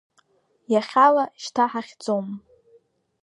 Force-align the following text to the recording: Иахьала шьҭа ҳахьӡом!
Иахьала 0.73 1.25
шьҭа 1.41 1.65
ҳахьӡом! 1.71 2.27